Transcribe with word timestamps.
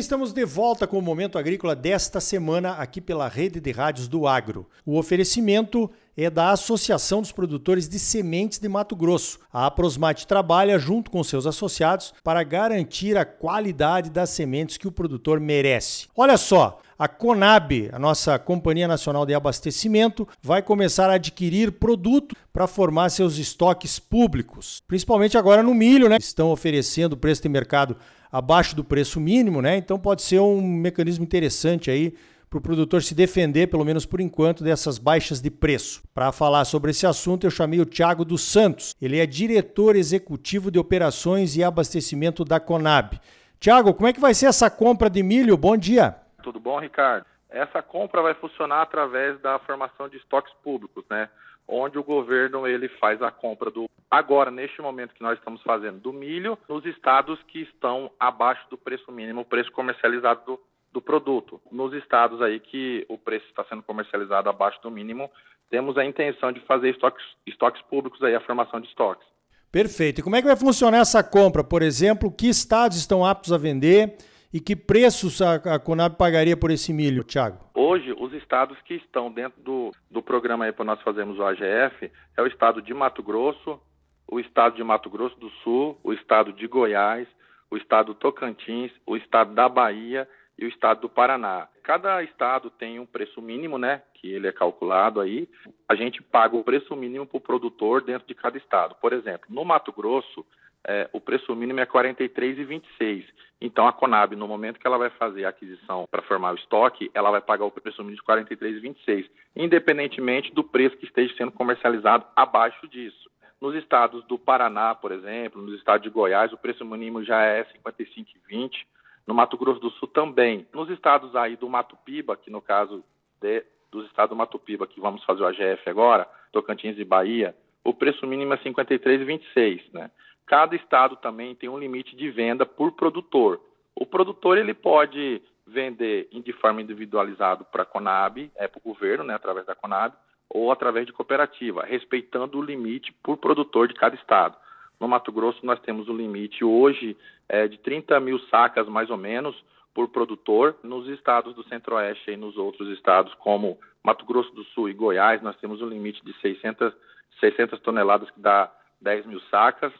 estamos 0.00 0.32
de 0.32 0.46
volta 0.46 0.86
com 0.86 0.98
o 0.98 1.02
Momento 1.02 1.38
Agrícola 1.38 1.76
desta 1.76 2.20
semana 2.20 2.72
aqui 2.72 3.02
pela 3.02 3.28
Rede 3.28 3.60
de 3.60 3.70
Rádios 3.70 4.08
do 4.08 4.26
Agro. 4.26 4.66
O 4.84 4.98
oferecimento 4.98 5.90
é 6.16 6.30
da 6.30 6.52
Associação 6.52 7.20
dos 7.20 7.32
Produtores 7.32 7.86
de 7.86 7.98
Sementes 7.98 8.58
de 8.58 8.66
Mato 8.66 8.96
Grosso. 8.96 9.38
A 9.52 9.66
Aprosmate 9.66 10.26
trabalha 10.26 10.78
junto 10.78 11.10
com 11.10 11.22
seus 11.22 11.46
associados 11.46 12.14
para 12.24 12.42
garantir 12.42 13.14
a 13.18 13.26
qualidade 13.26 14.08
das 14.08 14.30
sementes 14.30 14.78
que 14.78 14.88
o 14.88 14.92
produtor 14.92 15.38
merece. 15.38 16.08
Olha 16.16 16.38
só, 16.38 16.80
a 16.98 17.06
Conab, 17.06 17.90
a 17.92 17.98
nossa 17.98 18.38
Companhia 18.38 18.88
Nacional 18.88 19.24
de 19.24 19.34
Abastecimento, 19.34 20.26
vai 20.42 20.62
começar 20.62 21.10
a 21.10 21.14
adquirir 21.14 21.72
produto 21.72 22.34
para 22.52 22.66
formar 22.66 23.10
seus 23.10 23.38
estoques 23.38 23.98
públicos, 23.98 24.82
principalmente 24.86 25.38
agora 25.38 25.62
no 25.62 25.74
milho, 25.74 26.08
né? 26.08 26.16
Estão 26.18 26.50
oferecendo 26.50 27.16
preço 27.16 27.42
de 27.42 27.48
mercado 27.48 27.96
abaixo 28.30 28.76
do 28.76 28.84
preço 28.84 29.20
mínimo, 29.20 29.60
né? 29.60 29.76
Então 29.76 29.98
pode 29.98 30.22
ser 30.22 30.40
um 30.40 30.60
mecanismo 30.60 31.24
interessante 31.24 31.90
aí 31.90 32.14
para 32.50 32.58
o 32.58 32.60
produtor 32.60 33.00
se 33.00 33.14
defender, 33.14 33.68
pelo 33.68 33.84
menos 33.84 34.04
por 34.04 34.20
enquanto, 34.20 34.64
dessas 34.64 34.98
baixas 34.98 35.40
de 35.40 35.50
preço. 35.50 36.02
Para 36.12 36.32
falar 36.32 36.64
sobre 36.64 36.90
esse 36.90 37.06
assunto, 37.06 37.46
eu 37.46 37.50
chamei 37.50 37.80
o 37.80 37.86
Tiago 37.86 38.24
dos 38.24 38.42
Santos. 38.42 38.96
Ele 39.00 39.20
é 39.20 39.24
diretor 39.24 39.94
executivo 39.94 40.68
de 40.68 40.78
operações 40.78 41.56
e 41.56 41.62
abastecimento 41.62 42.44
da 42.44 42.58
Conab. 42.58 43.20
Tiago, 43.60 43.94
como 43.94 44.08
é 44.08 44.12
que 44.12 44.20
vai 44.20 44.34
ser 44.34 44.46
essa 44.46 44.68
compra 44.68 45.08
de 45.08 45.22
milho? 45.22 45.56
Bom 45.56 45.76
dia. 45.76 46.16
Tudo 46.42 46.58
bom, 46.58 46.80
Ricardo? 46.80 47.24
Essa 47.48 47.82
compra 47.82 48.20
vai 48.20 48.34
funcionar 48.34 48.82
através 48.82 49.40
da 49.40 49.58
formação 49.60 50.08
de 50.08 50.16
estoques 50.16 50.52
públicos, 50.64 51.04
né? 51.08 51.28
Onde 51.70 51.98
o 51.98 52.04
governo 52.04 52.66
ele 52.66 52.88
faz 52.88 53.22
a 53.22 53.30
compra 53.30 53.70
do 53.70 53.88
agora 54.10 54.50
neste 54.50 54.82
momento 54.82 55.14
que 55.14 55.22
nós 55.22 55.38
estamos 55.38 55.62
fazendo 55.62 56.00
do 56.00 56.12
milho 56.12 56.58
nos 56.68 56.84
estados 56.84 57.40
que 57.44 57.60
estão 57.62 58.10
abaixo 58.18 58.68
do 58.68 58.76
preço 58.76 59.12
mínimo, 59.12 59.44
preço 59.44 59.70
comercializado 59.70 60.40
do, 60.44 60.60
do 60.92 61.00
produto. 61.00 61.60
Nos 61.70 61.92
estados 61.94 62.42
aí 62.42 62.58
que 62.58 63.06
o 63.08 63.16
preço 63.16 63.46
está 63.46 63.64
sendo 63.64 63.82
comercializado 63.82 64.48
abaixo 64.48 64.82
do 64.82 64.90
mínimo, 64.90 65.30
temos 65.70 65.96
a 65.96 66.04
intenção 66.04 66.50
de 66.50 66.60
fazer 66.60 66.90
estoques, 66.90 67.24
estoques 67.46 67.80
públicos 67.82 68.20
aí, 68.22 68.34
a 68.34 68.40
formação 68.40 68.80
de 68.80 68.88
estoques. 68.88 69.26
Perfeito. 69.70 70.18
E 70.18 70.22
como 70.24 70.34
é 70.34 70.40
que 70.40 70.48
vai 70.48 70.56
funcionar 70.56 70.98
essa 70.98 71.22
compra? 71.22 71.62
Por 71.62 71.80
exemplo, 71.80 72.32
que 72.32 72.48
estados 72.48 72.96
estão 72.96 73.24
aptos 73.24 73.52
a 73.52 73.56
vender? 73.58 74.16
E 74.52 74.58
que 74.58 74.74
preços 74.74 75.40
a, 75.40 75.54
a 75.54 75.78
Conab 75.78 76.16
pagaria 76.16 76.56
por 76.56 76.72
esse 76.72 76.92
milho, 76.92 77.22
Thiago? 77.22 77.58
Hoje, 77.72 78.12
os 78.18 78.32
estados 78.32 78.76
que 78.82 78.94
estão 78.94 79.30
dentro 79.30 79.62
do, 79.62 79.92
do 80.10 80.20
programa 80.20 80.64
aí 80.64 80.72
para 80.72 80.84
nós 80.84 81.00
fazermos 81.02 81.38
o 81.38 81.44
AGF 81.44 82.10
é 82.36 82.42
o 82.42 82.48
estado 82.48 82.82
de 82.82 82.92
Mato 82.92 83.22
Grosso, 83.22 83.80
o 84.26 84.40
estado 84.40 84.74
de 84.74 84.82
Mato 84.82 85.08
Grosso 85.08 85.38
do 85.38 85.50
Sul, 85.62 85.98
o 86.02 86.12
estado 86.12 86.52
de 86.52 86.66
Goiás, 86.66 87.28
o 87.70 87.76
estado 87.76 88.06
do 88.06 88.14
Tocantins, 88.14 88.90
o 89.06 89.16
estado 89.16 89.54
da 89.54 89.68
Bahia 89.68 90.28
e 90.58 90.64
o 90.64 90.68
estado 90.68 91.02
do 91.02 91.08
Paraná. 91.08 91.68
Cada 91.84 92.20
estado 92.24 92.70
tem 92.70 92.98
um 92.98 93.06
preço 93.06 93.40
mínimo, 93.40 93.78
né, 93.78 94.02
que 94.14 94.32
ele 94.32 94.48
é 94.48 94.52
calculado 94.52 95.20
aí. 95.20 95.48
A 95.88 95.94
gente 95.94 96.20
paga 96.22 96.56
o 96.56 96.64
preço 96.64 96.96
mínimo 96.96 97.24
para 97.24 97.38
o 97.38 97.40
produtor 97.40 98.02
dentro 98.02 98.26
de 98.26 98.34
cada 98.34 98.58
estado. 98.58 98.96
Por 99.00 99.12
exemplo, 99.12 99.46
no 99.48 99.64
Mato 99.64 99.92
Grosso, 99.92 100.44
é, 100.86 101.08
o 101.12 101.20
preço 101.20 101.54
mínimo 101.54 101.80
é 101.80 101.86
43,26. 101.86 103.24
Então 103.60 103.86
a 103.86 103.92
Conab, 103.92 104.34
no 104.34 104.48
momento 104.48 104.78
que 104.78 104.86
ela 104.86 104.96
vai 104.96 105.10
fazer 105.10 105.44
a 105.44 105.50
aquisição 105.50 106.06
para 106.10 106.22
formar 106.22 106.52
o 106.52 106.56
estoque, 106.56 107.10
ela 107.12 107.30
vai 107.30 107.40
pagar 107.40 107.64
o 107.64 107.70
preço 107.70 108.02
mínimo 108.02 108.16
de 108.16 108.26
43,26, 108.26 109.28
independentemente 109.54 110.52
do 110.52 110.64
preço 110.64 110.96
que 110.96 111.04
esteja 111.04 111.34
sendo 111.36 111.52
comercializado 111.52 112.24
abaixo 112.34 112.88
disso. 112.88 113.30
Nos 113.60 113.74
estados 113.74 114.24
do 114.24 114.38
Paraná, 114.38 114.94
por 114.94 115.12
exemplo, 115.12 115.60
nos 115.60 115.74
estados 115.74 116.02
de 116.02 116.08
Goiás, 116.08 116.50
o 116.52 116.56
preço 116.56 116.84
mínimo 116.84 117.22
já 117.22 117.42
é 117.42 117.62
55,20. 117.64 118.86
No 119.26 119.34
Mato 119.34 119.58
Grosso 119.58 119.78
do 119.78 119.90
Sul 119.90 120.08
também. 120.08 120.66
Nos 120.72 120.88
estados 120.88 121.36
aí 121.36 121.56
do 121.56 121.68
Mato 121.68 121.94
Piba, 122.04 122.36
que 122.36 122.50
no 122.50 122.62
caso 122.62 123.04
de, 123.38 123.62
dos 123.90 124.06
estados 124.06 124.30
do 124.30 124.36
Mato 124.36 124.58
Piba, 124.58 124.86
que 124.86 124.98
vamos 124.98 125.22
fazer 125.24 125.42
o 125.42 125.46
AGF 125.46 125.90
agora, 125.90 126.26
Tocantins 126.50 126.98
e 126.98 127.04
Bahia, 127.04 127.54
o 127.84 127.94
preço 127.94 128.26
mínimo 128.26 128.54
é 128.54 128.58
53,26, 128.58 129.82
né? 129.92 130.10
Cada 130.46 130.74
estado 130.74 131.16
também 131.16 131.54
tem 131.54 131.68
um 131.68 131.78
limite 131.78 132.16
de 132.16 132.28
venda 132.30 132.66
por 132.66 132.92
produtor. 132.92 133.60
O 133.94 134.04
produtor 134.04 134.58
ele 134.58 134.74
pode 134.74 135.40
vender 135.66 136.28
de 136.32 136.52
forma 136.54 136.82
individualizada 136.82 137.62
para 137.64 137.84
a 137.84 137.86
Conab, 137.86 138.50
é 138.56 138.66
para 138.66 138.78
o 138.78 138.82
governo, 138.82 139.22
né, 139.22 139.34
através 139.34 139.64
da 139.66 139.74
Conab, 139.74 140.12
ou 140.48 140.72
através 140.72 141.06
de 141.06 141.12
cooperativa, 141.12 141.84
respeitando 141.84 142.58
o 142.58 142.62
limite 142.62 143.12
por 143.22 143.36
produtor 143.36 143.86
de 143.86 143.94
cada 143.94 144.16
estado. 144.16 144.56
No 144.98 145.06
Mato 145.06 145.30
Grosso 145.30 145.64
nós 145.64 145.80
temos 145.80 146.08
o 146.08 146.12
um 146.12 146.16
limite 146.16 146.64
hoje 146.64 147.16
é, 147.48 147.68
de 147.68 147.78
30 147.78 148.18
mil 148.18 148.38
sacas 148.48 148.88
mais 148.88 149.08
ou 149.08 149.16
menos 149.16 149.56
por 149.94 150.08
produtor. 150.08 150.76
Nos 150.82 151.06
estados 151.08 151.54
do 151.54 151.62
Centro-Oeste 151.68 152.32
e 152.32 152.36
nos 152.36 152.56
outros 152.56 152.88
estados, 152.90 153.32
como 153.34 153.78
Mato 154.02 154.24
Grosso 154.24 154.52
do 154.54 154.64
Sul 154.64 154.88
e 154.88 154.94
Goiás, 154.94 155.42
nós 155.42 155.56
temos 155.56 155.82
um 155.82 155.88
limite 155.88 156.24
de 156.24 156.32
600, 156.40 156.92
600 157.38 157.78
toneladas 157.80 158.30
que 158.30 158.40
dá 158.40 158.72
10 159.00 159.26
mil 159.26 159.40
sacas. 159.50 159.92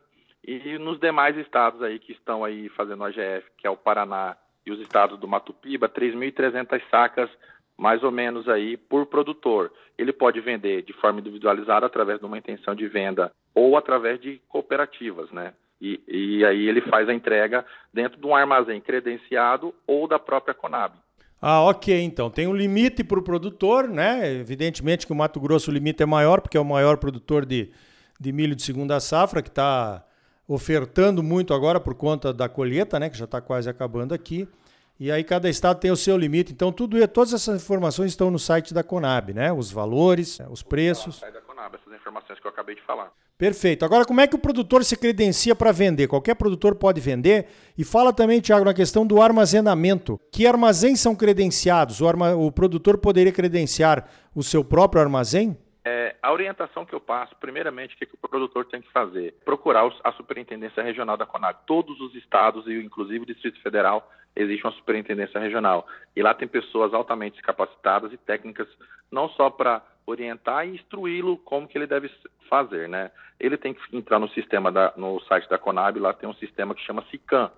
E 0.43 0.79
nos 0.79 0.99
demais 0.99 1.37
estados 1.37 1.83
aí 1.83 1.99
que 1.99 2.13
estão 2.13 2.43
aí 2.45 2.69
fazendo 2.71 3.05
AGF, 3.05 3.47
que 3.59 3.67
é 3.67 3.71
o 3.71 3.77
Paraná 3.77 4.37
e 4.65 4.71
os 4.71 4.81
estados 4.81 5.19
do 5.19 5.29
Mato 5.29 5.53
Piba, 5.53 5.89
3.300 5.89 6.81
sacas 6.91 7.31
mais 7.77 8.03
ou 8.03 8.11
menos 8.11 8.47
aí 8.47 8.77
por 8.77 9.07
produtor. 9.07 9.73
Ele 9.97 10.13
pode 10.13 10.39
vender 10.41 10.83
de 10.83 10.93
forma 10.93 11.21
individualizada 11.21 11.87
através 11.87 12.19
de 12.19 12.27
uma 12.27 12.37
intenção 12.37 12.75
de 12.75 12.87
venda 12.87 13.33
ou 13.55 13.77
através 13.77 14.21
de 14.21 14.39
cooperativas, 14.49 15.31
né? 15.31 15.55
E, 15.81 15.99
e 16.07 16.45
aí 16.45 16.69
ele 16.69 16.83
faz 16.83 17.09
a 17.09 17.15
entrega 17.15 17.65
dentro 17.93 18.21
de 18.21 18.27
um 18.27 18.37
armazém 18.37 18.83
credenciado 18.83 19.75
ou 19.87 20.07
da 20.07 20.19
própria 20.19 20.53
Conab. 20.53 20.95
Ah, 21.41 21.63
ok, 21.63 22.03
então. 22.03 22.31
Tem 22.31 22.47
um 22.47 22.55
limite 22.55 23.03
para 23.03 23.19
o 23.19 23.23
produtor, 23.23 23.89
né? 23.89 24.31
Evidentemente 24.35 25.07
que 25.07 25.13
o 25.13 25.17
Mato 25.17 25.41
Grosso 25.41 25.71
o 25.71 25.75
limite 25.75 26.03
é 26.03 26.07
maior, 26.07 26.41
porque 26.41 26.57
é 26.57 26.61
o 26.61 26.65
maior 26.65 26.99
produtor 26.99 27.47
de, 27.47 27.71
de 28.21 28.33
milho 28.33 28.55
de 28.55 28.63
segunda 28.63 29.01
safra, 29.01 29.41
que 29.41 29.49
está 29.49 30.05
ofertando 30.47 31.23
muito 31.23 31.55
agora 31.55 31.81
por 31.81 31.95
conta 31.95 32.33
da 32.33 32.49
colheita, 32.49 32.99
né, 32.99 33.09
que 33.09 33.17
já 33.17 33.25
está 33.25 33.41
quase 33.41 33.71
acabando 33.71 34.13
aqui. 34.13 34.49
E 34.99 35.11
aí 35.11 35.25
cada 35.25 35.49
estado 35.49 35.79
tem 35.81 35.91
o 35.91 35.97
seu 35.97 36.15
limite. 36.19 36.53
Então 36.53 36.71
tudo 36.71 37.09
todas 37.09 37.33
essas 37.33 37.63
informações 37.63 38.11
estão 38.11 38.31
no 38.31 38.39
site 38.39 38.75
da 38.75 38.83
Conab, 38.83 39.33
né? 39.33 39.51
Os 39.51 39.71
valores, 39.71 40.39
os 40.51 40.63
preços. 40.63 41.21
da 41.21 41.41
Conab, 41.61 41.77
essas 41.77 41.93
informações 41.93 42.41
que 42.41 42.47
eu 42.47 42.51
acabei 42.51 42.75
de 42.75 42.81
falar. 42.83 43.13
Perfeito. 43.37 43.85
Agora, 43.85 44.07
como 44.07 44.21
é 44.21 44.27
que 44.27 44.35
o 44.35 44.39
produtor 44.39 44.83
se 44.83 44.97
credencia 44.97 45.55
para 45.55 45.73
vender? 45.73 46.09
Qualquer 46.09 46.35
produtor 46.35 46.75
pode 46.75 47.01
vender. 47.01 47.47
E 47.77 47.85
fala 47.85 48.13
também, 48.13 48.41
Tiago, 48.41 48.65
na 48.65 48.73
questão 48.73 49.07
do 49.07 49.21
armazenamento. 49.21 50.19
Que 50.33 50.47
armazéns 50.47 51.01
são 51.01 51.15
credenciados? 51.15 52.01
O, 52.01 52.09
arma... 52.09 52.35
o 52.35 52.51
produtor 52.51 52.97
poderia 52.99 53.33
credenciar 53.33 54.09
o 54.35 54.43
seu 54.43 54.65
próprio 54.65 55.03
armazém? 55.03 55.57
É, 55.85 56.15
a 56.23 56.33
orientação 56.33 56.85
que 56.85 56.95
eu 56.95 57.01
passo, 57.01 57.35
primeiramente, 57.37 57.95
o 57.95 57.99
que, 57.99 58.07
que, 58.07 58.15
o 58.15 58.29
produtor 58.29 58.67
tem 58.67 58.81
que 58.81 58.93
fazer? 58.93 59.35
Procurar 59.45 59.91
a 60.05 60.13
Superintendência 60.13 60.83
Regional 60.83 61.17
da 61.17 61.27
Conab. 61.27 61.59
Todos 61.67 62.01
os 62.01 62.15
estados, 62.15 62.67
e 62.67 62.73
inclusive 62.75 63.25
o 63.25 63.27
Distrito 63.27 63.61
Federal, 63.63 64.11
existe 64.35 64.65
uma 64.65 64.73
Superintendência 64.73 65.41
Regional. 65.41 65.87
E 66.15 66.23
lá 66.23 66.35
tem 66.35 66.49
pessoas 66.49 66.95
altamente 66.95 67.41
capacitadas 67.43 68.13
e 68.13 68.17
técnicas, 68.17 68.69
não 69.11 69.29
só 69.31 69.51
para 69.51 69.83
orientar 70.07 70.67
e 70.67 70.75
instruí-lo 70.75 71.37
como 71.39 71.69
que 71.69 71.77
ele 71.77 71.87
deve 71.87 72.11
fazer, 72.49 72.89
né? 72.89 73.11
Ele 73.39 73.57
tem 73.57 73.75
que 73.75 73.97
entrar 73.97 74.19
no 74.19 74.29
sistema, 74.31 74.71
da, 74.71 74.93
no 74.97 75.21
site 75.23 75.49
da 75.49 75.59
Conab, 75.59 75.99
lá 75.99 76.13
tem 76.13 76.29
um 76.29 76.35
sistema 76.35 76.75
que 76.75 76.85
chama 76.85 77.05
SICAM. 77.11 77.51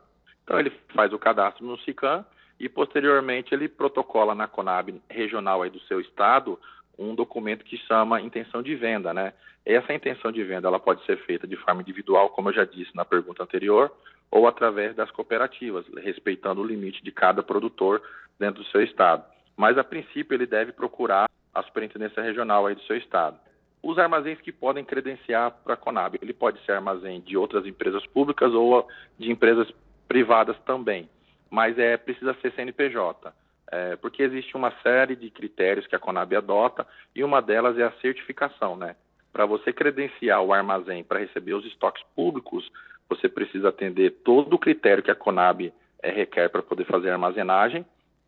Então 0.44 0.58
ele 0.58 0.70
faz 0.94 1.12
o 1.12 1.18
cadastro 1.18 1.64
no 1.64 1.78
SICAM 1.80 2.24
e 2.58 2.68
posteriormente 2.68 3.54
ele 3.54 3.68
protocola 3.68 4.34
na 4.34 4.46
Conab 4.46 5.00
regional 5.08 5.62
aí 5.62 5.70
do 5.70 5.80
seu 5.80 6.00
estado 6.00 6.58
um 6.98 7.14
documento 7.14 7.64
que 7.64 7.76
chama 7.78 8.20
intenção 8.20 8.62
de 8.62 8.74
venda, 8.74 9.14
né? 9.14 9.32
Essa 9.64 9.94
intenção 9.94 10.30
de 10.30 10.42
venda 10.42 10.68
ela 10.68 10.80
pode 10.80 11.04
ser 11.06 11.16
feita 11.24 11.46
de 11.46 11.56
forma 11.56 11.80
individual, 11.80 12.30
como 12.30 12.48
eu 12.48 12.54
já 12.54 12.64
disse 12.64 12.94
na 12.94 13.04
pergunta 13.04 13.42
anterior, 13.42 13.92
ou 14.30 14.46
através 14.46 14.94
das 14.94 15.10
cooperativas, 15.10 15.86
respeitando 15.98 16.60
o 16.60 16.66
limite 16.66 17.02
de 17.02 17.12
cada 17.12 17.42
produtor 17.42 18.02
dentro 18.38 18.62
do 18.62 18.68
seu 18.68 18.82
estado. 18.82 19.24
Mas 19.56 19.78
a 19.78 19.84
princípio 19.84 20.34
ele 20.34 20.46
deve 20.46 20.72
procurar 20.72 21.28
a 21.54 21.62
superintendência 21.62 22.22
regional 22.22 22.66
aí 22.66 22.74
do 22.74 22.82
seu 22.82 22.96
estado. 22.96 23.38
Os 23.82 23.98
armazéns 23.98 24.40
que 24.40 24.52
podem 24.52 24.84
credenciar 24.84 25.50
para 25.64 25.74
a 25.74 25.76
Conab, 25.76 26.18
ele 26.22 26.32
pode 26.32 26.64
ser 26.64 26.72
armazém 26.72 27.20
de 27.20 27.36
outras 27.36 27.66
empresas 27.66 28.06
públicas 28.06 28.52
ou 28.52 28.86
de 29.18 29.30
empresas 29.30 29.68
privadas 30.06 30.56
também, 30.60 31.08
mas 31.50 31.78
é 31.78 31.96
precisa 31.96 32.34
ser 32.40 32.52
CNPJ 32.52 33.32
é, 33.72 33.96
porque 33.96 34.22
existe 34.22 34.54
uma 34.54 34.70
série 34.82 35.16
de 35.16 35.30
critérios 35.30 35.86
que 35.86 35.96
a 35.96 35.98
Conab 35.98 36.36
adota 36.36 36.86
e 37.16 37.24
uma 37.24 37.40
delas 37.40 37.78
é 37.78 37.82
a 37.82 37.92
certificação, 38.02 38.76
né? 38.76 38.94
Para 39.32 39.46
você 39.46 39.72
credenciar 39.72 40.42
o 40.42 40.52
armazém 40.52 41.02
para 41.02 41.20
receber 41.20 41.54
os 41.54 41.64
estoques 41.64 42.04
públicos, 42.14 42.70
você 43.08 43.30
precisa 43.30 43.70
atender 43.70 44.10
todo 44.22 44.52
o 44.52 44.58
critério 44.58 45.02
que 45.02 45.10
a 45.10 45.14
Conab 45.14 45.72
é, 46.02 46.10
requer 46.10 46.50
para 46.50 46.62
poder 46.62 46.84
fazer 46.84 47.08
a 47.08 47.14
armazenagem 47.14 47.86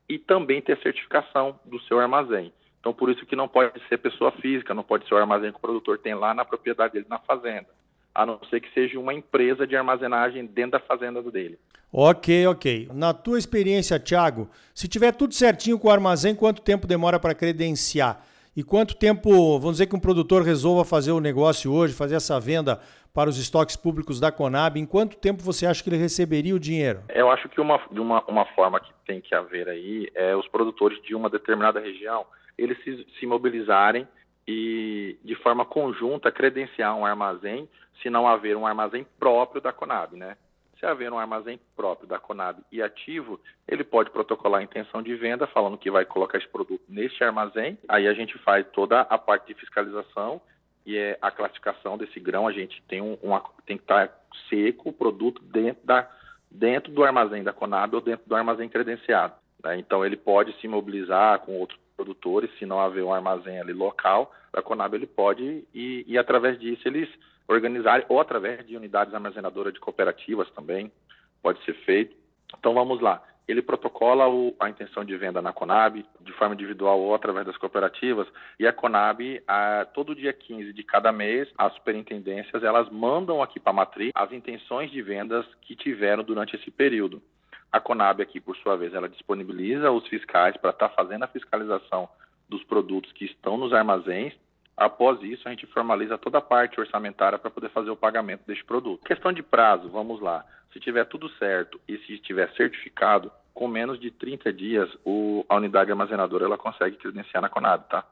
e 0.09 0.19
também 0.19 0.62
ter 0.62 0.79
certificação 0.79 1.61
do 1.67 1.79
seu 1.82 2.00
armazém. 2.00 2.50
Então, 2.85 2.93
por 2.93 3.09
isso 3.09 3.25
que 3.25 3.35
não 3.35 3.49
pode 3.49 3.73
ser 3.89 3.97
pessoa 3.97 4.31
física, 4.31 4.75
não 4.75 4.83
pode 4.83 5.09
ser 5.09 5.15
o 5.15 5.17
armazém 5.17 5.51
que 5.51 5.57
o 5.57 5.61
produtor 5.61 5.99
tem 5.99 6.15
lá 6.15 6.35
na 6.35 6.45
propriedade 6.45 6.93
dele, 6.93 7.07
na 7.09 7.19
fazenda. 7.19 7.67
a 8.15 8.27
não 8.27 8.39
ser 8.51 8.61
que 8.61 8.71
seja 8.75 9.01
uma 9.01 9.15
empresa 9.15 9.67
de 9.67 9.75
armazenagem 9.75 10.45
dentro 10.45 10.73
da 10.73 10.81
fazenda 10.81 11.23
dele. 11.23 11.59
Ok, 11.91 12.47
ok. 12.47 12.89
Na 12.93 13.15
tua 13.15 13.39
experiência, 13.39 13.99
Thiago, 13.99 14.51
se 14.75 14.87
tiver 14.87 15.13
tudo 15.13 15.33
certinho 15.33 15.79
com 15.79 15.89
o 15.89 15.91
armazém, 15.91 16.35
quanto 16.35 16.61
tempo 16.61 16.87
demora 16.87 17.19
para 17.19 17.35
credenciar? 17.35 18.23
E 18.55 18.63
quanto 18.63 18.95
tempo, 18.95 19.59
vamos 19.59 19.77
dizer 19.77 19.87
que 19.87 19.97
um 19.97 20.01
produtor 20.01 20.43
resolva 20.43 20.85
fazer 20.85 21.13
o 21.13 21.21
negócio 21.21 21.73
hoje, 21.73 21.95
fazer 21.95 22.17
essa 22.17 22.39
venda 22.39 22.79
para 23.15 23.31
os 23.31 23.39
estoques 23.39 23.77
públicos 23.77 24.21
da 24.21 24.31
Conab, 24.31 24.79
em 24.79 24.85
quanto 24.85 25.17
tempo 25.17 25.43
você 25.43 25.65
acha 25.67 25.83
que 25.83 25.89
ele 25.89 25.97
receberia 25.97 26.55
o 26.55 26.61
dinheiro? 26.61 27.03
Eu 27.09 27.31
acho 27.31 27.49
que 27.49 27.61
uma, 27.61 27.81
uma, 27.91 28.23
uma 28.27 28.45
forma 28.55 28.79
que 28.79 28.93
tem 29.07 29.23
que 29.23 29.35
haver 29.35 29.69
aí 29.71 30.11
é 30.15 30.37
os 30.37 30.47
produtores 30.49 31.03
de 31.03 31.15
uma 31.15 31.31
determinada 31.31 31.81
região, 31.81 32.27
eles 32.56 32.83
se, 32.83 33.06
se 33.19 33.27
mobilizarem 33.27 34.06
e, 34.47 35.17
de 35.25 35.35
forma 35.37 35.65
conjunta, 35.65 36.31
credenciar 36.31 36.97
um 36.97 37.06
armazém, 37.06 37.69
se 38.03 38.11
não 38.11 38.29
haver 38.29 38.56
um 38.56 38.67
armazém 38.67 39.06
próprio 39.19 39.61
da 39.61 39.73
Conab, 39.73 40.17
né? 40.17 40.37
Se 40.79 40.87
haver 40.87 41.12
um 41.12 41.19
armazém 41.19 41.59
próprio 41.77 42.06
da 42.06 42.19
Conab 42.19 42.61
e 42.71 42.83
ativo, 42.83 43.41
ele 43.67 43.85
pode 43.85 44.11
protocolar 44.11 44.61
a 44.61 44.65
intenção 44.65 45.03
de 45.03 45.15
venda, 45.15 45.47
falando 45.47 45.79
que 45.79 45.91
vai 45.91 46.05
colocar 46.05 46.37
esse 46.37 46.49
produto 46.49 46.83
neste 46.89 47.23
armazém. 47.25 47.79
Aí 47.89 48.06
a 48.06 48.12
gente 48.12 48.37
faz 48.39 48.67
toda 48.73 49.01
a 49.01 49.17
parte 49.17 49.47
de 49.47 49.55
fiscalização 49.55 50.43
e 50.85 50.97
é 50.97 51.19
a 51.23 51.31
classificação 51.31 51.97
desse 51.97 52.21
grão. 52.21 52.47
A 52.47 52.53
gente 52.53 52.83
tem, 52.89 53.01
um, 53.01 53.17
uma, 53.23 53.43
tem 53.65 53.79
que 53.79 53.85
estar 53.85 54.12
seco 54.51 54.91
o 54.91 54.93
produto 54.93 55.41
dentro, 55.43 55.87
da, 55.87 56.11
dentro 56.51 56.93
do 56.93 57.03
armazém 57.05 57.43
da 57.43 57.53
Conab 57.53 57.95
ou 57.95 58.03
dentro 58.03 58.29
do 58.29 58.37
armazém 58.37 58.69
credenciado. 58.69 59.35
Né? 59.62 59.79
Então 59.79 60.05
ele 60.05 60.17
pode 60.17 60.53
se 60.61 60.69
mobilizar 60.69 61.39
com 61.41 61.59
outros 61.59 61.79
produtores, 61.96 62.50
se 62.58 62.67
não 62.67 62.81
haver 62.81 63.05
um 63.05 63.12
armazém 63.12 63.61
ali 63.61 63.73
local 63.73 64.32
da 64.52 64.62
Conab, 64.62 64.94
ele 64.94 65.06
pode 65.06 65.64
e, 65.75 66.05
e 66.06 66.19
através 66.19 66.58
disso 66.58 66.87
eles 66.87 67.08
organizarem, 67.46 68.06
ou 68.08 68.20
através 68.20 68.67
de 68.67 68.76
unidades 68.76 69.14
armazenadoras 69.14 69.73
de 69.73 69.81
cooperativas 69.81 70.50
também, 70.50 70.91
pode 71.43 71.62
ser 71.64 71.75
feito. 71.85 72.17
Então 72.58 72.75
vamos 72.75 73.00
lá. 73.00 73.23
Ele 73.46 73.61
protocola 73.61 74.26
o, 74.26 74.56
a 74.58 74.70
intenção 74.70 75.05
de 75.05 75.14
venda 75.19 75.43
na 75.43 75.52
Conab, 75.52 76.05
de 76.20 76.32
forma 76.32 76.55
individual 76.55 76.99
ou 76.99 77.14
através 77.14 77.44
das 77.44 77.58
cooperativas, 77.58 78.26
e 78.58 78.67
a 78.67 78.73
Conab, 78.73 79.43
a, 79.46 79.87
todo 79.93 80.14
dia 80.14 80.32
15 80.32 80.73
de 80.73 80.82
cada 80.82 81.12
mês, 81.12 81.46
as 81.58 81.75
superintendências 81.75 82.62
elas 82.62 82.88
mandam 82.88 83.43
aqui 83.43 83.61
para 83.61 83.70
a 83.70 83.75
matriz 83.75 84.12
as 84.14 84.32
intenções 84.32 84.91
de 84.91 85.02
vendas 85.02 85.44
que 85.61 85.76
tiveram 85.76 86.25
durante 86.25 86.56
esse 86.56 86.70
período. 86.70 87.20
A 87.75 87.81
Conab 87.81 88.23
aqui, 88.23 88.41
por 88.41 88.56
sua 88.59 88.76
vez, 88.76 88.94
ela 88.94 89.09
disponibiliza 89.09 89.91
os 89.91 90.06
fiscais 90.06 90.56
para 90.56 90.71
estar 90.71 90.91
tá 90.91 90.94
fazendo 90.94 91.25
a 91.25 91.29
fiscalização 91.29 92.09
dos 92.49 92.62
produtos 92.62 93.11
que 93.11 93.25
estão 93.25 93.56
nos 93.56 93.73
armazéns 93.73 94.32
Após 94.76 95.23
isso, 95.23 95.47
a 95.47 95.50
gente 95.50 95.67
formaliza 95.67 96.19
toda 96.19 96.38
a 96.38 96.43
parte 96.43 96.81
orçamentária 96.81 97.38
para 97.38 97.50
poder 97.50 97.69
fazer 97.71 97.91
o 97.91 97.97
pagamento 97.97 98.44
deste 98.44 98.65
produto. 98.65 99.05
Questão 99.05 99.32
de 99.32 99.43
prazo, 99.43 99.88
vamos 99.88 100.21
lá. 100.21 100.44
Se 100.73 100.81
tiver 100.81 101.05
tudo 101.05 101.29
certo 101.31 101.81
e 101.87 101.97
se 101.99 102.15
estiver 102.15 102.50
certificado, 102.55 103.31
com 103.53 103.69
menos 103.69 104.00
de 104.00 104.11
30 104.11 104.53
dias, 104.53 104.91
o, 105.05 105.44
a 105.49 105.56
unidade 105.56 105.93
armazenadora 105.93 106.44
ela 106.44 106.59
consegue 106.59 106.97
credenciar 106.97 107.41
na 107.41 107.49
Conab, 107.49 107.88
tá? 107.88 108.05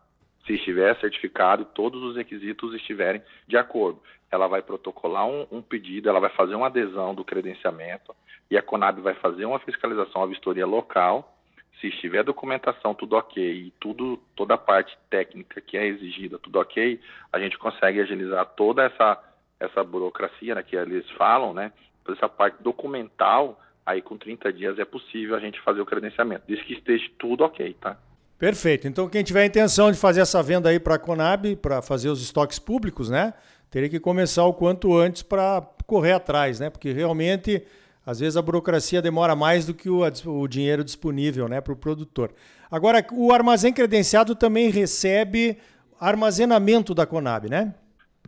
Se 0.47 0.55
estiver 0.55 0.97
certificado 1.01 1.65
todos 1.65 2.01
os 2.01 2.17
requisitos 2.17 2.75
estiverem 2.75 3.23
de 3.49 3.57
acordo. 3.57 4.01
Ela 4.31 4.47
vai 4.47 4.63
protocolar 4.63 5.27
um, 5.27 5.47
um 5.51 5.61
pedido, 5.61 6.09
ela 6.09 6.21
vai 6.21 6.31
fazer 6.31 6.55
uma 6.55 6.67
adesão 6.67 7.13
do 7.13 7.25
credenciamento 7.25 8.15
e 8.53 8.59
a 8.59 8.63
Conab 8.63 9.01
vai 9.01 9.15
fazer 9.15 9.47
uma 9.47 9.59
fiscalização, 9.61 10.23
a 10.23 10.27
vistoria 10.27 10.67
local 10.67 11.33
se 11.81 11.89
estiver 11.89 12.23
documentação 12.23 12.95
tudo 12.95 13.17
ok 13.17 13.43
e 13.43 13.73
tudo, 13.81 14.19
toda 14.37 14.55
a 14.55 14.59
parte 14.59 14.97
técnica 15.09 15.59
que 15.59 15.77
é 15.77 15.87
exigida 15.87 16.39
tudo 16.39 16.61
ok, 16.61 17.01
a 17.33 17.41
gente 17.41 17.57
consegue 17.57 17.99
agilizar 17.99 18.45
toda 18.55 18.85
essa, 18.85 19.19
essa 19.59 19.83
burocracia 19.83 20.55
né, 20.55 20.63
que 20.63 20.77
eles 20.77 21.09
falam, 21.13 21.55
né? 21.55 21.73
Toda 22.05 22.19
essa 22.19 22.29
parte 22.29 22.63
documental, 22.63 23.59
aí 23.87 24.03
com 24.03 24.19
30 24.19 24.53
dias 24.53 24.79
é 24.79 24.85
possível 24.85 25.35
a 25.35 25.41
gente 25.41 25.59
fazer 25.63 25.81
o 25.81 25.87
credenciamento. 25.87 26.45
Diz 26.47 26.63
que 26.63 26.75
esteja 26.75 27.09
tudo 27.19 27.43
ok, 27.43 27.75
tá? 27.81 27.97
Perfeito. 28.39 28.87
Então, 28.87 29.09
quem 29.09 29.25
tiver 29.25 29.43
a 29.43 29.47
intenção 29.47 29.91
de 29.91 29.99
fazer 29.99 30.21
essa 30.21 30.43
venda 30.43 30.69
aí 30.69 30.79
para 30.79 30.97
a 30.97 30.99
Conab, 30.99 31.57
para 31.57 31.81
fazer 31.81 32.11
os 32.11 32.23
estoques 32.23 32.59
públicos, 32.59 33.09
né? 33.09 33.33
Teria 33.71 33.89
que 33.89 33.99
começar 33.99 34.45
o 34.45 34.53
quanto 34.53 34.95
antes 34.95 35.23
para 35.23 35.67
correr 35.87 36.13
atrás, 36.13 36.61
né? 36.61 36.69
Porque 36.69 36.93
realmente 36.93 37.65
às 38.05 38.21
vezes 38.21 38.37
a 38.37 38.43
burocracia 38.43 39.01
demora 39.01 39.37
mais 39.37 39.67
do 39.67 39.75
que 39.75 39.89
o, 39.89 40.01
o 40.27 40.49
dinheiro 40.49 40.85
disponível 40.85 41.49
né, 41.49 41.61
para 41.61 41.73
o 41.73 41.77
produtor. 41.77 42.33
Agora, 42.71 43.05
o 43.13 43.33
armazém 43.33 43.73
credenciado 43.73 44.35
também 44.35 44.71
recebe 44.71 45.59
armazenamento 46.01 46.95
da 46.95 47.07
Conab, 47.07 47.49
né? 47.49 47.75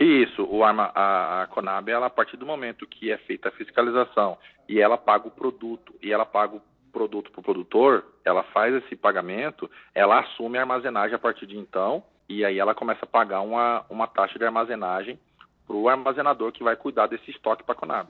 Isso, 0.00 0.44
o 0.44 0.64
arma, 0.64 0.90
a, 0.94 1.42
a, 1.42 1.46
Conab, 1.46 1.88
ela, 1.88 2.06
a 2.06 2.10
partir 2.10 2.36
do 2.36 2.46
momento 2.46 2.86
que 2.86 3.10
é 3.10 3.18
feita 3.18 3.48
a 3.48 3.52
fiscalização 3.52 4.36
e 4.68 4.80
ela 4.80 4.96
paga 4.96 5.28
o 5.28 5.30
produto, 5.30 5.94
e 6.02 6.12
ela 6.12 6.26
paga 6.26 6.56
o 6.56 6.62
produto 6.92 7.30
para 7.30 7.40
o 7.40 7.44
produtor, 7.44 8.04
ela 8.24 8.42
faz 8.44 8.74
esse 8.74 8.96
pagamento, 8.96 9.70
ela 9.94 10.20
assume 10.20 10.58
a 10.58 10.62
armazenagem 10.62 11.14
a 11.14 11.18
partir 11.18 11.46
de 11.46 11.56
então, 11.56 12.02
e 12.28 12.44
aí 12.44 12.58
ela 12.58 12.74
começa 12.74 13.04
a 13.04 13.08
pagar 13.08 13.40
uma, 13.40 13.84
uma 13.90 14.06
taxa 14.06 14.38
de 14.38 14.44
armazenagem 14.44 15.18
para 15.66 15.76
o 15.76 15.88
armazenador 15.88 16.52
que 16.52 16.62
vai 16.62 16.76
cuidar 16.76 17.06
desse 17.06 17.30
estoque 17.30 17.62
para 17.62 17.74
a 17.74 17.78
Conab. 17.78 18.08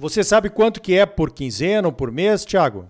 Você 0.00 0.24
sabe 0.24 0.48
quanto 0.48 0.80
que 0.80 0.96
é 0.96 1.04
por 1.04 1.30
quinzena 1.30 1.86
ou 1.86 1.92
por 1.92 2.10
mês, 2.10 2.42
Thiago? 2.42 2.88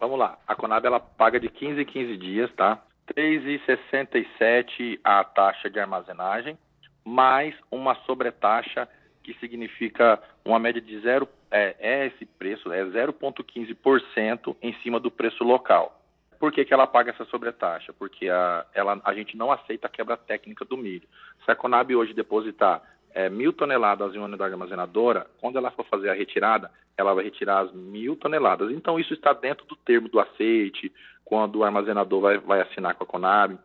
Vamos 0.00 0.18
lá. 0.18 0.36
A 0.44 0.56
Conab 0.56 0.84
ela 0.84 0.98
paga 0.98 1.38
de 1.38 1.48
15 1.48 1.82
em 1.82 1.84
15 1.84 2.16
dias, 2.16 2.52
tá? 2.56 2.82
3,67 3.14 4.98
a 5.04 5.22
taxa 5.22 5.70
de 5.70 5.78
armazenagem, 5.78 6.58
mais 7.04 7.54
uma 7.70 7.94
sobretaxa 8.06 8.88
que 9.22 9.34
significa 9.34 10.20
uma 10.44 10.58
média 10.58 10.82
de 10.82 10.98
zero, 10.98 11.28
é, 11.48 11.76
é 11.78 12.06
esse 12.08 12.26
preço, 12.26 12.72
é 12.72 12.84
0,15% 12.84 14.56
em 14.60 14.74
cima 14.82 14.98
do 14.98 15.12
preço 15.12 15.44
local. 15.44 16.02
Por 16.40 16.50
que, 16.50 16.64
que 16.64 16.74
ela 16.74 16.88
paga 16.88 17.12
essa 17.12 17.24
sobretaxa? 17.26 17.92
Porque 17.92 18.28
a, 18.28 18.66
ela, 18.74 19.00
a 19.04 19.14
gente 19.14 19.36
não 19.36 19.52
aceita 19.52 19.86
a 19.86 19.90
quebra 19.90 20.16
técnica 20.16 20.64
do 20.64 20.76
milho. 20.76 21.06
Se 21.44 21.50
a 21.52 21.54
Conab 21.54 21.94
hoje 21.94 22.12
depositar 22.12 22.82
é, 23.18 23.28
mil 23.28 23.52
toneladas 23.52 24.14
em 24.14 24.18
uma 24.18 24.28
unidade 24.28 24.52
armazenadora, 24.52 25.26
quando 25.40 25.58
ela 25.58 25.72
for 25.72 25.84
fazer 25.86 26.08
a 26.08 26.14
retirada, 26.14 26.70
ela 26.96 27.12
vai 27.12 27.24
retirar 27.24 27.64
as 27.64 27.72
mil 27.72 28.14
toneladas. 28.14 28.70
Então, 28.70 28.96
isso 28.96 29.12
está 29.12 29.32
dentro 29.32 29.66
do 29.66 29.74
termo 29.74 30.08
do 30.08 30.20
aceite, 30.20 30.92
quando 31.24 31.56
o 31.56 31.64
armazenador 31.64 32.20
vai, 32.20 32.38
vai 32.38 32.60
assinar 32.60 32.94
com 32.94 33.02
a 33.02 33.06
Conab, 33.06 33.58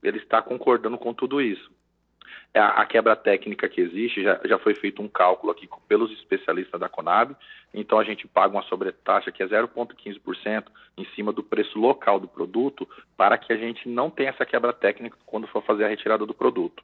ele 0.00 0.18
está 0.18 0.40
concordando 0.40 0.96
com 0.96 1.12
tudo 1.12 1.42
isso. 1.42 1.72
É, 2.54 2.60
a, 2.60 2.68
a 2.68 2.86
quebra 2.86 3.16
técnica 3.16 3.68
que 3.68 3.80
existe, 3.80 4.22
já, 4.22 4.40
já 4.44 4.60
foi 4.60 4.76
feito 4.76 5.02
um 5.02 5.08
cálculo 5.08 5.50
aqui 5.50 5.68
pelos 5.88 6.12
especialistas 6.12 6.80
da 6.80 6.88
Conab, 6.88 7.34
então 7.74 7.98
a 7.98 8.04
gente 8.04 8.28
paga 8.28 8.54
uma 8.54 8.62
sobretaxa 8.62 9.32
que 9.32 9.42
é 9.42 9.46
0,15% 9.48 10.66
em 10.96 11.04
cima 11.16 11.32
do 11.32 11.42
preço 11.42 11.76
local 11.80 12.20
do 12.20 12.28
produto, 12.28 12.88
para 13.16 13.36
que 13.38 13.52
a 13.52 13.56
gente 13.56 13.88
não 13.88 14.08
tenha 14.08 14.30
essa 14.30 14.46
quebra 14.46 14.72
técnica 14.72 15.18
quando 15.26 15.48
for 15.48 15.64
fazer 15.64 15.84
a 15.84 15.88
retirada 15.88 16.24
do 16.24 16.32
produto. 16.32 16.80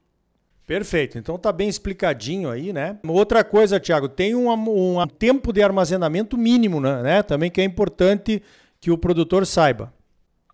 Perfeito. 0.70 1.18
Então 1.18 1.36
tá 1.36 1.50
bem 1.50 1.68
explicadinho 1.68 2.48
aí, 2.48 2.72
né? 2.72 2.96
Outra 3.04 3.42
coisa, 3.42 3.80
Tiago, 3.80 4.08
tem 4.08 4.36
um, 4.36 4.48
um, 4.52 5.04
tempo 5.08 5.52
de 5.52 5.60
armazenamento 5.60 6.38
mínimo, 6.38 6.80
né? 6.80 7.02
né? 7.02 7.22
Também 7.24 7.50
que 7.50 7.60
é 7.60 7.64
importante 7.64 8.40
que 8.80 8.88
o 8.88 8.96
produtor 8.96 9.44
saiba. 9.44 9.92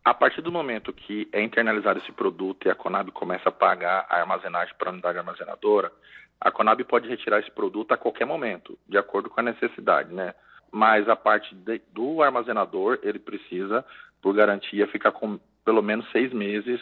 A 0.03 0.15
partir 0.15 0.41
do 0.41 0.51
momento 0.51 0.91
que 0.91 1.29
é 1.35 1.43
internalizado 1.43 1.99
esse 1.99 2.11
produto 2.13 2.67
e 2.67 2.71
a 2.71 2.75
Conab 2.75 3.11
começa 3.13 3.51
a 3.51 3.53
pagar 3.53 4.07
a 4.09 4.17
armazenagem 4.19 4.75
para 4.79 4.89
a 4.89 4.93
unidade 4.95 5.19
armazenadora, 5.19 5.93
a 6.41 6.51
Conab 6.51 6.83
pode 6.85 7.07
retirar 7.07 7.41
esse 7.41 7.51
produto 7.51 7.93
a 7.93 7.99
qualquer 7.99 8.25
momento, 8.25 8.79
de 8.89 8.97
acordo 8.97 9.29
com 9.29 9.41
a 9.41 9.43
necessidade, 9.43 10.15
né? 10.15 10.33
Mas 10.73 11.07
a 11.11 11.15
parte 11.15 11.55
de, 11.55 11.79
do 11.93 12.23
armazenador, 12.23 12.99
ele 13.03 13.19
precisa, 13.19 13.85
por 14.23 14.35
garantia, 14.35 14.89
ficar 14.89 15.13
com 15.13 15.39
pelo 15.63 15.83
menos 15.83 16.11
seis 16.11 16.33
meses 16.33 16.81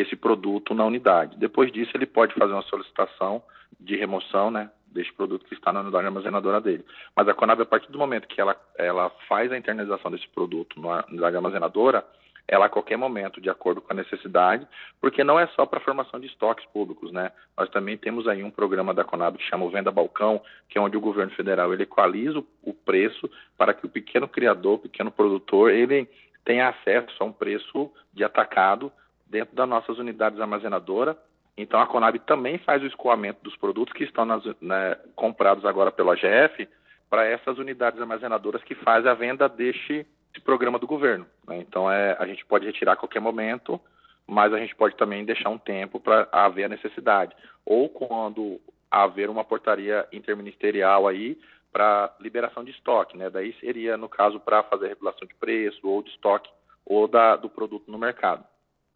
esse 0.00 0.16
produto 0.16 0.74
na 0.74 0.84
unidade. 0.84 1.36
Depois 1.36 1.72
disso, 1.72 1.90
ele 1.94 2.06
pode 2.06 2.34
fazer 2.34 2.52
uma 2.52 2.62
solicitação 2.62 3.42
de 3.80 3.96
remoção, 3.96 4.50
né, 4.50 4.70
desse 4.86 5.12
produto 5.12 5.44
que 5.44 5.54
está 5.54 5.72
na 5.72 5.80
unidade 5.80 6.06
armazenadora 6.06 6.60
dele. 6.60 6.84
Mas 7.14 7.28
a 7.28 7.34
Conab, 7.34 7.60
a 7.60 7.66
partir 7.66 7.90
do 7.92 7.98
momento 7.98 8.26
que 8.26 8.40
ela, 8.40 8.56
ela 8.76 9.10
faz 9.28 9.52
a 9.52 9.58
internalização 9.58 10.10
desse 10.10 10.28
produto 10.28 10.80
na 10.80 11.04
unidade 11.08 11.36
armazenadora, 11.36 12.04
ela 12.48 12.64
a 12.64 12.68
qualquer 12.70 12.96
momento, 12.96 13.42
de 13.42 13.50
acordo 13.50 13.82
com 13.82 13.92
a 13.92 13.96
necessidade, 13.96 14.66
porque 14.98 15.22
não 15.22 15.38
é 15.38 15.46
só 15.48 15.66
para 15.66 15.80
formação 15.80 16.18
de 16.18 16.26
estoques 16.26 16.64
públicos, 16.72 17.12
né? 17.12 17.30
Nós 17.54 17.68
também 17.68 17.98
temos 17.98 18.26
aí 18.26 18.42
um 18.42 18.50
programa 18.50 18.94
da 18.94 19.04
Conab 19.04 19.36
que 19.36 19.44
chama 19.44 19.68
Venda 19.68 19.92
Balcão, 19.92 20.40
que 20.66 20.78
é 20.78 20.80
onde 20.80 20.96
o 20.96 21.00
governo 21.00 21.30
federal 21.32 21.74
ele 21.74 21.82
equaliza 21.82 22.42
o 22.62 22.72
preço 22.72 23.30
para 23.58 23.74
que 23.74 23.84
o 23.84 23.88
pequeno 23.88 24.26
criador, 24.26 24.76
o 24.76 24.78
pequeno 24.78 25.10
produtor, 25.10 25.70
ele 25.70 26.08
tenha 26.42 26.70
acesso 26.70 27.22
a 27.22 27.26
um 27.26 27.32
preço 27.32 27.92
de 28.14 28.24
atacado 28.24 28.90
dentro 29.28 29.54
das 29.54 29.68
nossas 29.68 29.98
unidades 29.98 30.40
armazenadoras. 30.40 31.16
Então, 31.56 31.80
a 31.80 31.86
Conab 31.86 32.18
também 32.20 32.58
faz 32.58 32.82
o 32.82 32.86
escoamento 32.86 33.42
dos 33.42 33.56
produtos 33.56 33.92
que 33.92 34.04
estão 34.04 34.24
nas, 34.24 34.44
né, 34.60 34.96
comprados 35.16 35.64
agora 35.64 35.90
pela 35.90 36.14
GF 36.14 36.68
para 37.10 37.26
essas 37.26 37.58
unidades 37.58 38.00
armazenadoras 38.00 38.62
que 38.62 38.74
fazem 38.76 39.10
a 39.10 39.14
venda 39.14 39.48
deste 39.48 40.06
programa 40.44 40.78
do 40.78 40.86
governo. 40.86 41.26
Né? 41.46 41.58
Então, 41.58 41.90
é, 41.90 42.16
a 42.18 42.26
gente 42.26 42.44
pode 42.46 42.66
retirar 42.66 42.92
a 42.92 42.96
qualquer 42.96 43.20
momento, 43.20 43.80
mas 44.26 44.52
a 44.52 44.58
gente 44.58 44.74
pode 44.76 44.96
também 44.96 45.24
deixar 45.24 45.48
um 45.48 45.58
tempo 45.58 45.98
para 45.98 46.28
haver 46.30 46.64
a 46.64 46.68
necessidade. 46.68 47.34
Ou 47.64 47.88
quando 47.88 48.60
haver 48.90 49.28
uma 49.28 49.44
portaria 49.44 50.06
interministerial 50.12 51.08
aí 51.08 51.38
para 51.72 52.14
liberação 52.20 52.64
de 52.64 52.70
estoque, 52.70 53.16
né? 53.16 53.28
Daí 53.28 53.52
seria, 53.60 53.96
no 53.96 54.08
caso, 54.08 54.40
para 54.40 54.62
fazer 54.62 54.88
regulação 54.88 55.26
de 55.26 55.34
preço 55.34 55.86
ou 55.86 56.02
de 56.02 56.10
estoque 56.10 56.50
ou 56.84 57.06
da, 57.06 57.36
do 57.36 57.50
produto 57.50 57.90
no 57.90 57.98
mercado. 57.98 58.44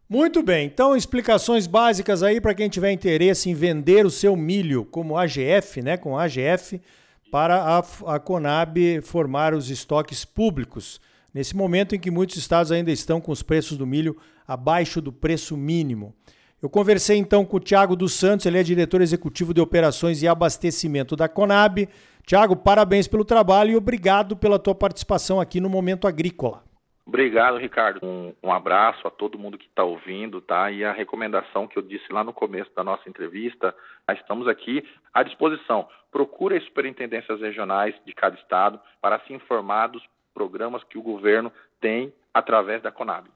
Muito 0.07 0.43
bem, 0.43 0.67
então 0.67 0.95
explicações 0.95 1.65
básicas 1.65 2.21
aí 2.21 2.39
para 2.41 2.53
quem 2.53 2.69
tiver 2.69 2.91
interesse 2.91 3.49
em 3.49 3.53
vender 3.53 4.05
o 4.05 4.11
seu 4.11 4.35
milho 4.35 4.85
como 4.85 5.17
AGF, 5.17 5.81
né, 5.81 5.97
com 5.97 6.17
AGF, 6.17 6.79
para 7.31 7.63
a, 7.63 7.79
a 8.13 8.19
Conab 8.19 9.01
formar 9.01 9.53
os 9.53 9.69
estoques 9.69 10.23
públicos, 10.23 11.01
nesse 11.33 11.55
momento 11.55 11.95
em 11.95 11.99
que 11.99 12.11
muitos 12.11 12.35
estados 12.35 12.71
ainda 12.71 12.91
estão 12.91 13.19
com 13.19 13.31
os 13.31 13.41
preços 13.41 13.77
do 13.77 13.87
milho 13.87 14.15
abaixo 14.47 15.01
do 15.01 15.11
preço 15.11 15.57
mínimo. 15.57 16.13
Eu 16.61 16.69
conversei 16.69 17.17
então 17.17 17.43
com 17.43 17.57
o 17.57 17.59
Tiago 17.59 17.95
dos 17.95 18.13
Santos, 18.13 18.45
ele 18.45 18.59
é 18.59 18.63
diretor 18.63 19.01
executivo 19.01 19.53
de 19.53 19.61
operações 19.61 20.21
e 20.21 20.27
abastecimento 20.27 21.15
da 21.15 21.27
Conab. 21.27 21.89
Tiago, 22.25 22.55
parabéns 22.55 23.07
pelo 23.07 23.25
trabalho 23.25 23.71
e 23.71 23.75
obrigado 23.75 24.37
pela 24.37 24.59
tua 24.59 24.75
participação 24.75 25.41
aqui 25.41 25.59
no 25.59 25.69
Momento 25.69 26.07
Agrícola. 26.07 26.63
Obrigado, 27.05 27.57
Ricardo. 27.57 27.99
Um, 28.01 28.33
um 28.41 28.51
abraço 28.51 29.05
a 29.05 29.11
todo 29.11 29.37
mundo 29.37 29.57
que 29.57 29.67
está 29.67 29.83
ouvindo, 29.83 30.39
tá? 30.39 30.71
E 30.71 30.85
a 30.85 30.93
recomendação 30.93 31.67
que 31.67 31.77
eu 31.77 31.83
disse 31.83 32.11
lá 32.11 32.23
no 32.23 32.31
começo 32.31 32.71
da 32.73 32.83
nossa 32.83 33.07
entrevista, 33.09 33.75
nós 34.07 34.17
estamos 34.17 34.47
aqui 34.47 34.87
à 35.13 35.21
disposição. 35.21 35.87
Procure 36.11 36.57
as 36.57 36.63
superintendências 36.63 37.41
regionais 37.41 37.93
de 38.05 38.13
cada 38.13 38.35
estado 38.37 38.79
para 39.01 39.19
se 39.21 39.33
informar 39.33 39.87
dos 39.87 40.03
programas 40.33 40.83
que 40.85 40.97
o 40.97 41.01
governo 41.01 41.51
tem 41.81 42.13
através 42.33 42.81
da 42.81 42.91
Conab. 42.91 43.29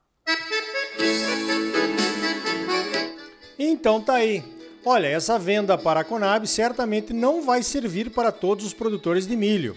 Então 3.59 4.01
tá 4.01 4.15
aí. 4.15 4.41
Olha, 4.85 5.07
essa 5.07 5.37
venda 5.37 5.77
para 5.77 5.99
a 5.99 6.03
Conab 6.05 6.47
certamente 6.47 7.11
não 7.11 7.41
vai 7.41 7.61
servir 7.61 8.11
para 8.11 8.31
todos 8.31 8.65
os 8.65 8.73
produtores 8.73 9.27
de 9.27 9.35
milho. 9.35 9.75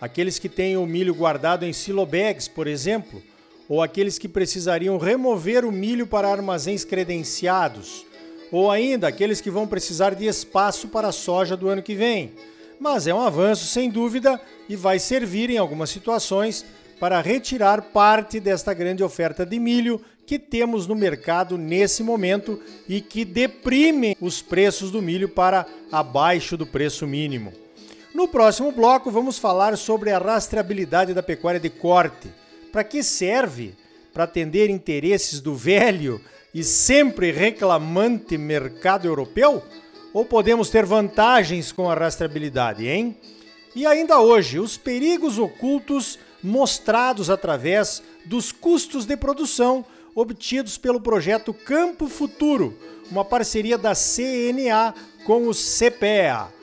Aqueles 0.00 0.38
que 0.38 0.48
têm 0.48 0.76
o 0.76 0.86
milho 0.86 1.14
guardado 1.14 1.64
em 1.64 1.72
silobags, 1.72 2.46
por 2.46 2.66
exemplo, 2.66 3.22
ou 3.68 3.82
aqueles 3.82 4.18
que 4.18 4.28
precisariam 4.28 4.96
remover 4.96 5.64
o 5.64 5.72
milho 5.72 6.06
para 6.06 6.30
armazéns 6.30 6.84
credenciados, 6.84 8.06
ou 8.52 8.70
ainda 8.70 9.08
aqueles 9.08 9.40
que 9.40 9.50
vão 9.50 9.66
precisar 9.66 10.14
de 10.14 10.26
espaço 10.26 10.88
para 10.88 11.08
a 11.08 11.12
soja 11.12 11.56
do 11.56 11.68
ano 11.68 11.82
que 11.82 11.94
vem. 11.94 12.32
Mas 12.80 13.06
é 13.06 13.14
um 13.14 13.20
avanço 13.20 13.66
sem 13.66 13.90
dúvida 13.90 14.40
e 14.68 14.76
vai 14.76 14.98
servir 14.98 15.50
em 15.50 15.58
algumas 15.58 15.90
situações 15.90 16.64
para 17.00 17.20
retirar 17.20 17.82
parte 17.82 18.40
desta 18.40 18.72
grande 18.72 19.02
oferta 19.02 19.44
de 19.44 19.58
milho 19.58 20.00
que 20.24 20.38
temos 20.38 20.86
no 20.86 20.94
mercado 20.94 21.58
nesse 21.58 22.02
momento 22.02 22.60
e 22.88 23.00
que 23.00 23.24
deprime 23.24 24.16
os 24.20 24.40
preços 24.40 24.90
do 24.90 25.02
milho 25.02 25.28
para 25.28 25.66
abaixo 25.90 26.56
do 26.56 26.66
preço 26.66 27.06
mínimo. 27.06 27.52
No 28.18 28.26
próximo 28.26 28.72
bloco, 28.72 29.12
vamos 29.12 29.38
falar 29.38 29.78
sobre 29.78 30.10
a 30.10 30.18
rastreabilidade 30.18 31.14
da 31.14 31.22
pecuária 31.22 31.60
de 31.60 31.70
corte. 31.70 32.28
Para 32.72 32.82
que 32.82 33.00
serve? 33.00 33.76
Para 34.12 34.24
atender 34.24 34.68
interesses 34.68 35.40
do 35.40 35.54
velho 35.54 36.20
e 36.52 36.64
sempre 36.64 37.30
reclamante 37.30 38.36
mercado 38.36 39.06
europeu? 39.06 39.62
Ou 40.12 40.24
podemos 40.24 40.68
ter 40.68 40.84
vantagens 40.84 41.70
com 41.70 41.88
a 41.88 41.94
rastreabilidade, 41.94 42.88
hein? 42.88 43.16
E 43.72 43.86
ainda 43.86 44.18
hoje, 44.18 44.58
os 44.58 44.76
perigos 44.76 45.38
ocultos 45.38 46.18
mostrados 46.42 47.30
através 47.30 48.02
dos 48.26 48.50
custos 48.50 49.06
de 49.06 49.16
produção 49.16 49.84
obtidos 50.12 50.76
pelo 50.76 51.00
projeto 51.00 51.54
Campo 51.54 52.08
Futuro, 52.08 52.76
uma 53.12 53.24
parceria 53.24 53.78
da 53.78 53.92
CNA 53.94 54.92
com 55.24 55.46
o 55.46 55.52
CPEA. 55.54 56.57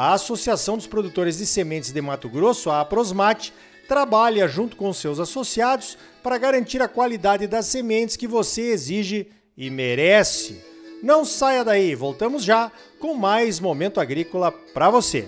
A 0.00 0.12
Associação 0.12 0.76
dos 0.76 0.86
Produtores 0.86 1.38
de 1.38 1.44
Sementes 1.44 1.90
de 1.90 2.00
Mato 2.00 2.28
Grosso, 2.28 2.70
a 2.70 2.80
Aprosmate, 2.80 3.52
trabalha 3.88 4.46
junto 4.46 4.76
com 4.76 4.92
seus 4.92 5.18
associados 5.18 5.98
para 6.22 6.38
garantir 6.38 6.80
a 6.80 6.86
qualidade 6.86 7.48
das 7.48 7.66
sementes 7.66 8.16
que 8.16 8.28
você 8.28 8.70
exige 8.70 9.26
e 9.56 9.68
merece. 9.68 10.62
Não 11.02 11.24
saia 11.24 11.64
daí, 11.64 11.96
voltamos 11.96 12.44
já 12.44 12.70
com 13.00 13.14
mais 13.14 13.58
momento 13.58 13.98
agrícola 13.98 14.52
para 14.52 14.88
você. 14.88 15.26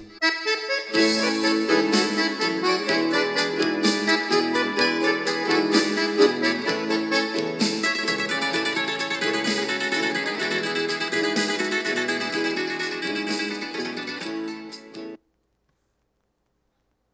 Música 0.94 1.39